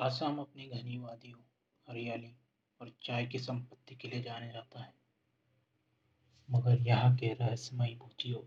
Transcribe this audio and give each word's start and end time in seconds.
आसाम 0.00 0.38
अपनी 0.38 0.66
घनी 0.66 0.98
वादियों, 0.98 1.38
हरियाली 1.88 2.36
और 2.80 2.92
चाय 3.02 3.26
की 3.26 3.38
संपत्ति 3.38 3.94
के 3.94 4.08
लिए 4.08 4.22
जाने 4.22 4.52
जाता 4.52 4.80
है। 4.80 4.94
मगर 6.50 6.78
यहाँ 6.78 7.16
के 7.16 7.28
रहस्यमयी 7.28 7.94
भूतियों 7.94 8.40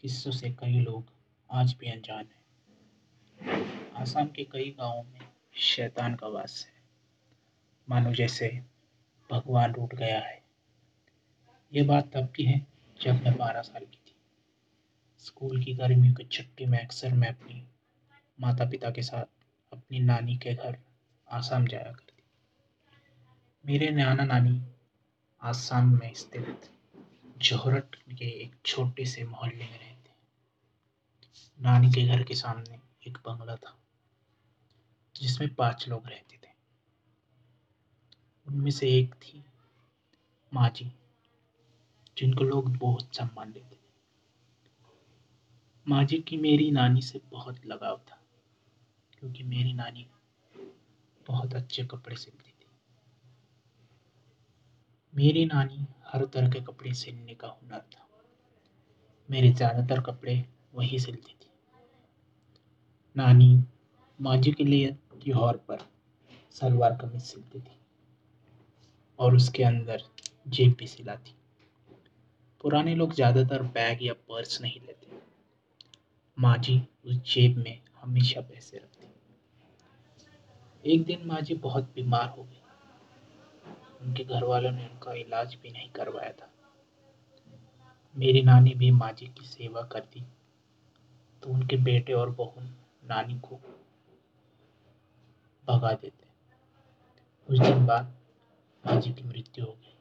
किस्सों 0.00 0.30
से 0.30 0.50
कई 0.50 0.80
लोग 0.80 1.04
आज 1.50 1.76
भी 1.80 1.90
अनजान 1.90 2.26
हैं। 2.26 2.44
आसाम 3.96 4.26
के 4.26 4.44
कई 4.44 4.70
गाँवों 4.70 5.02
में 5.02 5.20
शैतान 5.54 6.14
का 6.14 6.26
वास 6.26 6.66
है। 6.66 6.82
मानो 7.88 8.14
जैसे 8.14 8.64
भगवान 9.30 9.72
रूठ 9.72 9.94
गया 9.94 10.20
है। 10.20 10.42
ये 11.72 11.82
बात 11.82 12.10
तब 12.14 12.32
की 12.36 12.44
है 12.44 12.66
जब 13.02 13.22
मैं 13.22 13.36
बारह 13.36 13.62
साल 13.62 13.84
की 13.84 14.00
थी। 14.06 14.16
स्कूल 15.18 15.64
की 15.64 15.74
गर्मियों 15.74 16.14
की 16.14 16.24
छुट्टी 16.24 16.66
में 16.66 16.78
अक्सर 16.78 17.12
मैं 17.12 17.28
अपनी 17.28 17.68
माता 18.40 18.64
पिता 18.64 18.90
के 18.90 19.02
साथ 19.02 19.35
अपनी 19.72 19.98
नानी 19.98 20.36
के 20.36 20.54
घर 20.54 20.78
आसाम 21.28 21.66
जाया 21.66 21.92
करती। 21.92 22.22
मेरे 23.64 23.90
नाना 23.90 24.24
नानी 24.24 24.60
आसाम 25.42 25.98
में 25.98 26.14
स्थित 26.14 26.70
जोहरट 27.38 27.94
के 27.94 28.30
एक 28.42 28.54
छोटे 28.66 29.04
से 29.04 29.24
मोहल्ले 29.24 29.64
में 29.64 29.78
रहते 29.78 29.94
नानी 31.58 31.90
के 31.90 32.06
घर 32.06 32.22
के 32.22 32.34
सामने 32.34 32.78
एक 33.06 33.18
बंगला 33.18 33.56
था, 33.56 33.76
जिसमें 35.16 35.54
पाँच 35.54 35.88
लोग 35.88 36.08
रहते 36.08 36.36
थे। 36.36 36.50
उनमें 38.46 38.70
से 38.70 38.88
एक 38.88 39.14
थी 39.14 39.44
माँ 40.54 40.70
जी 40.70 40.92
जिनको 42.18 42.44
लोग 42.44 42.76
बहुत 42.76 43.16
सम्मान 43.16 43.52
देते 43.52 43.76
थे। 43.76 43.84
माँ 45.88 46.04
जी 46.04 46.18
की 46.18 46.36
मेरी 46.36 46.70
नानी 46.70 47.02
से 47.02 47.20
बहुत 47.30 47.66
लगाव 47.66 48.00
था। 48.10 48.20
क्योंकि 49.18 49.42
मेरी 49.42 49.72
नानी 49.72 50.06
बहुत 51.26 51.54
अच्छे 51.54 51.84
कपड़े 51.84 52.16
सिलती 52.16 52.50
थी। 52.50 52.66
मेरी 55.12 55.44
नानी 55.44 55.86
हर 56.06 56.24
तरह 56.24 56.50
के 56.50 56.60
कपड़े 56.60 56.92
सिलने 56.94 57.34
का 57.34 57.48
हुनर 57.48 57.78
था। 57.78 58.08
मेरे 59.30 59.50
ज़्यादातर 59.52 60.00
कपड़े 60.00 60.44
वही 60.74 60.98
सिलती 60.98 61.32
थी। 61.32 61.50
नानी 63.16 63.64
माजी 64.20 64.52
के 64.52 64.64
लिए 64.64 64.90
त्योहार 65.22 65.56
पर 65.56 65.78
सलवार 66.50 66.96
कमीज 66.96 67.22
सिलती 67.22 67.60
थी 67.60 67.78
और 69.18 69.34
उसके 69.34 69.62
अंदर 69.62 70.02
जेब 70.48 70.76
भी 70.78 70.86
सिलाती। 70.86 71.34
पुराने 72.60 72.94
लोग 72.94 73.14
ज़्यादातर 73.14 73.62
बैग 73.62 74.02
या 74.02 74.12
पर्स 74.12 74.60
नहीं 74.60 74.80
लेते। 74.80 75.06
माँ 76.38 76.58
जी 76.58 76.82
उस 77.06 77.16
जेब 77.34 77.58
में 77.58 77.80
हमेशा 78.02 78.40
पैसे 78.40 78.76
रखती। 78.76 78.95
एक 80.86 81.04
दिन 81.04 81.26
माँ 81.26 81.40
जी 81.40 81.54
बहुत 81.54 81.84
बीमार 81.94 82.28
हो 82.28 82.42
गई। 82.42 82.60
उनके 84.02 84.24
घर 84.24 84.44
वालों 84.44 84.70
ने 84.70 84.86
उनका 84.88 85.12
इलाज 85.12 85.56
भी 85.62 85.70
नहीं 85.70 85.88
करवाया 85.90 86.32
था। 86.32 86.50
मेरी 88.14 88.42
नानी 88.42 88.74
भी 88.74 88.90
माँ 88.90 89.12
जी 89.12 89.26
की 89.26 89.46
सेवा 89.46 89.82
करती 89.82 90.22
तो 91.42 91.50
उनके 91.50 91.76
बेटे 91.76 92.12
और 92.12 92.30
बहू 92.30 92.62
नानी 93.08 93.38
को 93.38 93.60
भगा 95.64 95.92
देते। 95.92 96.28
कुछ 97.48 97.58
दिन 97.58 97.86
बाद 97.86 98.14
माँ 98.84 99.00
जी 99.00 99.12
की 99.12 99.22
मृत्यु 99.22 99.64
हो 99.64 99.72
गई। 99.72 99.96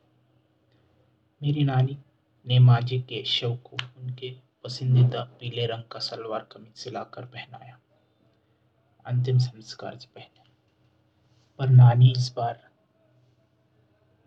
मेरी 1.41 1.63
नानी 1.63 1.97
ने 2.45 2.59
माँ 2.59 2.79
जी 2.81 3.01
के 3.01 3.23
शव 3.25 3.55
को 3.65 3.77
उनके 3.97 4.35
पसंदीदा 4.63 5.23
पीले 5.39 5.65
रंग 5.65 5.83
का 5.83 5.99
सलवार 5.99 6.47
कमीज 6.51 6.75
सिलाकर 6.75 7.25
पहनाया। 7.25 7.79
अंतिम 9.05 9.37
संस्कार 9.37 9.97
से 9.97 10.07
पहने। 10.15 10.44
पर 11.59 11.69
नानी 11.69 12.11
इस 12.11 12.31
बार 12.37 12.59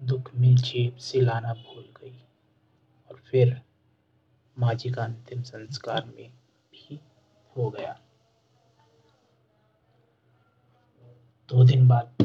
दुख 0.00 0.31
में 0.34 0.55
जेब 0.56 0.97
से 0.97 1.21
लाना 1.21 1.53
भूल 1.55 1.84
गई 2.00 2.19
और 3.11 3.21
फिर 3.31 3.61
माँ 4.56 4.75
जी 4.75 4.91
का 4.91 5.03
अंतिम 5.05 5.43
संस्कार 5.43 6.05
में 6.06 6.31
भी 6.72 6.99
हो 7.56 7.69
गया। 7.71 7.93
दो 11.49 11.65
दिन 11.65 11.87
बाद 11.88 12.17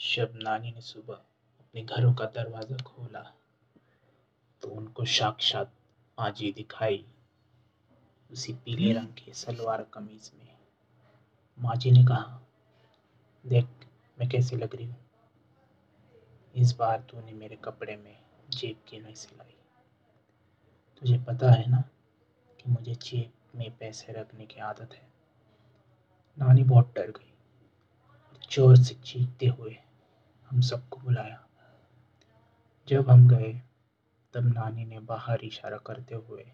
जब 0.00 0.32
नानी 0.36 0.70
ने 0.72 0.80
सुबह 0.80 1.14
अपने 1.14 1.82
घरों 1.82 2.12
का 2.14 2.24
दरवाज़ा 2.34 2.76
खोला 2.76 3.22
तो 4.62 4.68
उनको 4.70 5.04
साक्षात 5.04 5.72
माँ 6.18 6.30
जी 6.30 6.52
दिखाई। 6.52 7.04
उसी 8.30 8.52
पीले 8.54 8.92
रंग 8.92 9.08
के 9.16 9.32
सलवार 9.34 9.86
कमीज 9.94 10.30
में 10.38 10.52
माँ 11.58 11.76
जी 11.76 11.90
ने 11.90 12.04
कहा, 12.04 12.40
देख 13.44 13.66
मैं 14.20 14.28
कैसी 14.28 14.56
लग 14.56 14.76
रही 14.76 14.86
हूँ? 14.86 14.96
इस 16.56 16.76
बार 16.76 17.06
तूने 17.10 17.32
मेरे 17.32 17.56
कपड़े 17.56 17.96
में 17.96 18.16
जेब 18.50 18.76
क्यों 18.88 19.00
नहीं 19.00 19.14
सिलाई? 19.14 19.56
तुझे 21.00 21.18
पता 21.18 21.50
है 21.50 21.70
ना 21.70 21.84
कि 22.60 22.70
मुझे 22.70 22.94
जेब 22.94 23.58
में 23.58 23.76
पैसे 23.76 24.12
रखने 24.12 24.46
की 24.46 24.60
आदत 24.60 24.94
है। 24.94 25.12
नानी 26.38 26.62
बहुत 26.62 26.92
डर 26.96 27.10
गई 27.10 27.30
ज़ोर 28.52 28.76
से 28.76 28.94
चीखते 28.94 29.46
हुए 29.46 29.76
हम 30.50 30.60
सबको 30.60 31.00
बुलाया। 31.00 31.46
जब 32.88 33.10
हम 33.10 33.28
गए, 33.28 33.52
तब 34.34 34.44
नानी 34.54 34.84
ने 34.84 35.00
बाहर 35.00 35.40
इशारा 35.40 35.76
करते 35.76 36.14
हुए, 36.14 36.46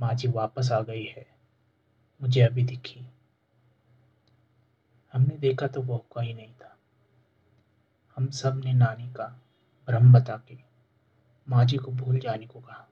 माँ 0.00 0.14
जी 0.14 0.28
वापस 0.28 0.72
आ 0.72 0.80
गई 0.80 1.04
है। 1.04 1.26
मुझे 2.22 2.42
अभी 2.42 2.62
दिखी। 2.62 3.06
हमने 5.12 5.36
देखा 5.38 5.66
तो 5.66 5.82
वो 5.82 5.98
कोई 6.10 6.32
नहीं 6.34 6.52
था। 6.52 6.76
हम 8.16 8.28
सबने 8.30 8.72
नानी 8.72 9.08
का 9.12 9.26
भ्रम 9.88 10.12
बता 10.12 10.36
के 10.48 10.56
माँ 11.46 11.64
जी 11.64 11.76
को 11.76 11.92
भूल 11.92 12.18
जाने 12.18 12.46
को 12.46 12.60
कहा। 12.60 12.86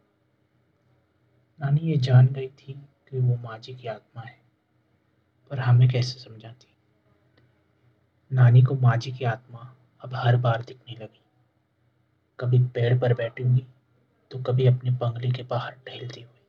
नानी 1.61 1.81
ये 1.81 1.97
जान 1.99 2.27
गई 2.27 2.49
थी 2.49 2.73
कि 3.11 3.19
वो 3.19 3.37
माँ 3.39 3.59
जी 3.59 3.75
की 3.75 3.89
आत्मा 3.89 4.23
है, 4.23 4.39
पर 5.51 5.61
हमें 5.61 5.89
कैसे 5.89 6.19
समझाती? 6.21 6.67
नानी 8.31 8.63
को 8.63 8.75
माँ 8.75 8.97
जी 8.97 9.13
की 9.13 9.25
आत्मा 9.25 9.75
अब 10.01 10.15
हर 10.15 10.37
बार 10.37 10.63
दिखने 10.63 10.95
लगी। 10.95 11.23
कभी 12.39 12.59
पेड़ 12.75 12.99
पर 13.01 13.15
बैठी 13.15 13.43
हुई 13.43 13.67
तो 14.31 14.43
कभी 14.43 14.67
अपने 14.67 14.91
बंगले 14.91 15.31
के 15.31 15.43
बाहर 15.43 15.73
टहलती 15.87 16.23
हुई। 16.23 16.41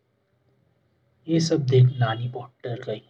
ये 1.28 1.40
सब 1.40 1.66
देख 1.66 1.98
नानी 2.00 2.28
बहुत 2.30 2.53
डर 2.64 2.84
गई। 2.84 3.03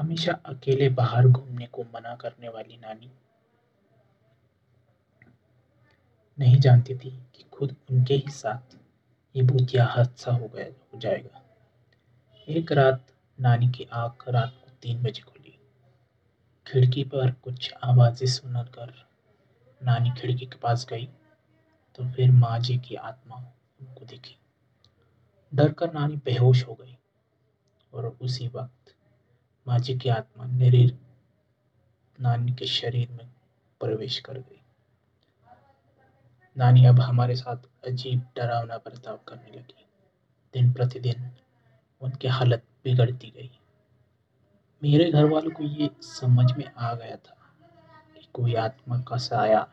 हमेशा 0.00 0.32
अकेले 0.32 0.88
बाहर 0.88 1.26
घूमने 1.28 1.66
को 1.66 1.82
मना 1.82 2.14
करने 2.16 2.48
वाली 2.48 2.76
नानी। 2.76 3.10
नहीं 6.38 6.60
जानती 6.60 6.94
थी 6.94 7.10
कि 7.34 7.42
खुद 7.52 7.76
उनके 7.90 8.14
ही 8.14 8.30
साथ 8.30 8.76
ये 9.36 9.42
भूतिया 9.42 9.86
हादसा 9.86 10.32
हो 10.32 10.48
गया, 10.48 10.64
हो 10.64 10.98
जाएगा। 10.98 11.42
एक 12.48 12.72
रात 12.72 13.06
नानी 13.40 13.68
की 13.68 13.84
आँख 13.84 14.28
रात 14.28 14.54
को 14.64 14.70
तीन 14.82 15.02
बजे 15.02 15.22
खुली। 15.22 15.58
खिड़की 16.66 17.04
पर 17.04 17.30
कुछ 17.30 17.74
आवाज़ें 17.84 18.26
सुनकर 18.26 18.94
नानी 19.82 20.10
खिड़की 20.10 20.46
के 20.46 20.58
पास 20.58 20.86
गई 20.90 21.08
तो 21.94 22.10
फिर 22.12 22.30
माँ 22.30 22.58
जी 22.58 22.78
की 22.78 22.94
आत्मा 22.94 23.36
उनको 23.80 24.04
दिखी। 24.04 24.36
डर 25.54 25.72
कर 25.72 25.92
नानी 25.94 26.16
बेहोश 26.16 26.66
हो 26.68 26.74
गई 26.74 26.96
और 27.94 28.16
उसी 28.20 28.48
वक्त 28.48 28.79
माजी 29.70 29.98
की 29.98 30.08
आत्मा 30.08 30.44
मेरे 30.44 30.98
नानी 32.20 32.52
के 32.52 32.66
शरीर 32.66 33.10
में 33.10 33.28
प्रवेश 33.80 34.18
कर 34.18 34.38
गई। 34.38 34.60
नानी 36.56 36.86
अब 36.86 37.00
हमारे 37.00 37.36
साथ 37.36 37.56
अजीब 37.86 38.26
डरावना 38.36 38.76
बर्ताव 38.76 39.20
करने 39.28 39.58
लगी। 39.58 39.86
दिन 40.54 40.72
प्रतिदिन 40.72 41.30
उनकी 42.00 42.28
हालत 42.28 42.64
बिगड़ती 42.84 43.30
गई। 43.30 43.50
मेरे 44.82 45.12
घर 45.12 45.24
वालों 45.24 45.50
को 45.50 45.64
ये 45.64 45.90
समझ 46.02 46.52
में 46.52 46.72
आ 46.78 46.94
गया 46.94 47.16
था 47.16 47.36
कि 48.18 48.28
कोई 48.32 48.54
आत्मा 48.54 49.00
का 49.00 49.16
साया 49.16 49.66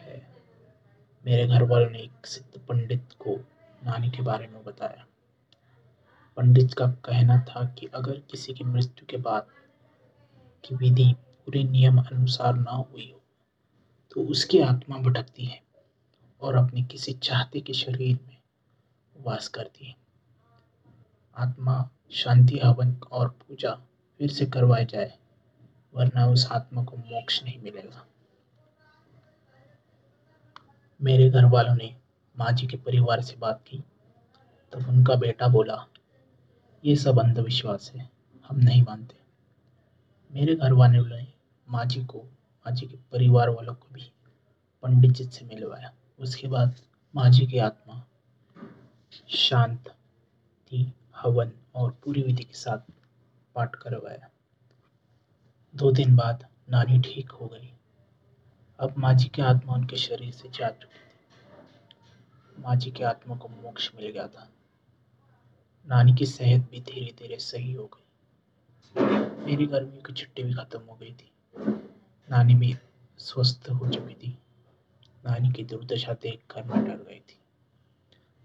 है। 0.00 0.26
मेरे 1.26 1.46
घर 1.46 1.62
वालों 1.62 1.90
ने 1.90 1.98
एक 1.98 2.26
सिद्ध 2.26 2.60
पंडित 2.60 3.08
को 3.18 3.36
नानी 3.84 4.10
के 4.10 4.22
बारे 4.22 4.46
में 4.46 4.64
बताया। 4.64 5.06
पंडित 6.36 6.74
का 6.74 6.86
कहना 6.86 7.38
था 7.40 7.64
कि 7.78 7.86
अगर 7.86 8.20
किसी 8.30 8.54
की 8.54 8.64
मृत्यु 8.64 9.06
के 9.10 9.16
बाद 9.16 9.46
की 10.64 10.74
विधि 10.74 11.14
पूरे 11.14 11.64
नियम 11.64 11.98
अनुसार 11.98 12.54
ना 12.54 12.70
हुई 12.70 13.10
हो 13.12 13.20
तो 14.10 14.20
उसकी 14.20 14.60
आत्मा 14.60 14.98
भटकती 14.98 15.44
है 15.44 15.62
और 16.40 16.56
अपने 16.56 16.82
किसी 16.82 17.12
चाहते 17.12 17.60
के 17.60 17.72
शरीर 17.72 18.18
में 18.26 18.36
वास 19.16 19.48
करती 19.48 19.86
है। 19.86 19.94
आत्मा, 21.36 21.90
शांति, 22.10 22.58
हवन 22.58 22.96
और 23.12 23.28
पूजा 23.28 23.74
फिर 24.18 24.30
से 24.30 24.46
करवाई 24.46 24.84
जाए, 24.84 25.18
वरना 25.94 26.26
उस 26.26 26.48
आत्मा 26.52 26.84
को 26.84 26.96
मोक्ष 26.96 27.44
नहीं 27.44 27.60
मिलेगा। 27.62 28.06
मेरे 31.02 31.30
घर 31.30 31.44
वालों 31.44 31.74
ने 31.74 31.96
माँ 32.38 32.52
जी 32.52 32.66
के 32.66 32.76
परिवार 32.76 33.20
से 33.20 33.36
बात 33.36 33.64
की, 33.66 33.84
तब 34.72 34.88
उनका 34.88 35.14
बेटा 35.14 35.48
बोला 35.48 35.86
ये 36.84 36.96
सब 36.96 37.18
अंधविश्वास 37.18 37.92
है। 37.96 38.10
हम 38.48 38.56
नहीं 38.56 38.82
मानते। 38.82 39.16
मेरे 40.32 40.54
घर 40.54 40.72
वालों 40.72 41.06
ने 41.06 41.26
माँ 41.68 41.84
जी 41.84 42.04
को 42.04 42.18
माँ 42.20 42.72
जी 42.72 42.86
के 42.86 42.96
परिवार 42.96 43.48
वालों 43.48 43.74
को 43.74 43.88
भी 43.92 44.12
पंडित 44.82 45.10
जी 45.10 45.24
से 45.24 45.44
मिलवाया। 45.44 45.92
उसके 46.18 46.48
बाद 46.48 46.74
माँ 47.14 47.30
जी 47.30 47.46
की 47.46 47.58
आत्मा 47.58 48.06
शांत 49.28 49.88
थी, 50.72 50.92
हवन 51.16 51.52
और 51.74 51.90
पूरी 52.04 52.22
विधि 52.22 52.44
के 52.44 52.54
साथ 52.54 52.78
पाठ 53.54 53.76
करवाया। 53.76 54.30
दो 55.76 55.92
दिन 55.92 56.16
बाद 56.16 56.46
नानी 56.70 56.98
ठीक 56.98 57.30
हो 57.30 57.46
गई। 57.46 57.72
अब 58.80 58.94
माँ 58.98 59.14
जी 59.14 59.28
की 59.28 59.42
आत्मा 59.42 59.74
उनके 59.74 59.96
शरीर 59.96 60.32
से 60.32 60.48
जा 60.48 60.70
चुकी 60.70 60.98
थी। 60.98 61.22
माँ 62.62 62.76
जी 62.76 62.90
की 62.90 63.02
आत्मा 63.02 63.36
को 63.36 63.48
मोक्ष 63.48 63.90
मिल 63.94 64.10
गया 64.10 64.26
था। 64.26 64.48
नानी 65.86 66.14
की 66.14 66.26
सेहत 66.26 66.68
भी 66.70 66.80
धीरे 66.80 67.12
धीरे 67.18 67.36
सही 67.36 67.72
हो 67.72 67.84
गई। 67.86 69.04
मेरी 69.44 69.66
गर्मियों 69.66 70.02
की 70.02 70.12
छुट्टी 70.12 70.42
भी 70.42 70.52
खत्म 70.54 70.80
हो 70.80 70.94
गई 70.94 71.12
थी। 71.12 71.30
नानी 72.30 72.54
भी 72.54 72.74
स्वस्थ 73.18 73.68
हो 73.70 73.88
चुकी 73.88 74.14
थी। 74.14 74.38
नानी 75.24 75.52
की 75.52 75.64
दुर्दशा 75.64 76.12
देख 76.12 76.42
कर 76.50 76.62
मैं 76.62 76.84
डर 76.84 76.96
गई 76.96 77.18
थी। 77.20 77.40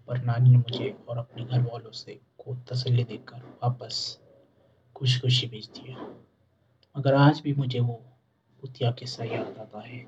पर 0.08 0.22
नानी 0.24 0.50
ने 0.50 0.56
मुझे 0.56 0.96
और 1.08 1.18
अपने 1.18 1.44
घर 1.44 1.62
वालों 1.62 1.90
से 1.90 2.20
को 2.38 2.56
तसल्ली 2.68 3.04
देकर 3.04 3.38
वापस 3.62 4.18
खुश 4.96 5.20
खुशी 5.20 5.46
भेज 5.46 5.68
दिया। 5.68 5.96
मगर 6.96 7.14
आज 7.14 7.40
भी 7.40 7.52
मुझे 7.54 7.80
वो 7.80 8.02
पुतिया 8.62 8.90
किस्सा 8.90 9.24
याद 9.24 9.58
आता 9.58 9.80
है 9.80 10.06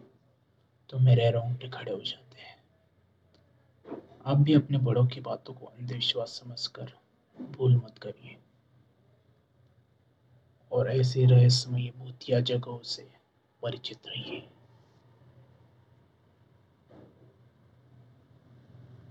तो 0.90 0.98
मेरे 0.98 1.30
रोंगटे 1.30 1.68
खड़े 1.68 1.92
हो 1.92 2.00
जाते 2.00 2.40
हैं। 2.40 2.56
आप 4.26 4.36
भी 4.36 4.54
अपने 4.54 4.78
बड़ों 4.78 5.06
की 5.06 5.20
बातों 5.20 5.54
को 5.54 5.66
अंधविश्वास 5.66 6.28
समझकर 6.28 6.92
भूल 7.40 7.76
मत 7.76 7.98
करिए। 8.02 8.36
और 10.72 10.90
ऐसे 10.90 11.26
रहस्यमय 11.26 11.92
भूतिया 11.96 12.40
जगहों 12.40 12.82
से 12.82 13.10
परिचित 13.62 13.98
रहिए। 14.06 14.48